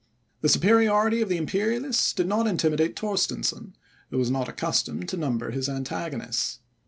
The 0.41 0.49
superiority 0.49 1.21
of 1.21 1.29
the 1.29 1.37
Imperialists 1.37 2.11
did 2.13 2.25
not 2.25 2.47
intimidate 2.47 2.95
Torstensohn, 2.95 3.75
who 4.09 4.17
was 4.17 4.31
not 4.31 4.49
accustomed 4.49 5.07
to 5.09 5.15
number 5.15 5.51
his 5.51 5.69
antagonists. 5.69 6.57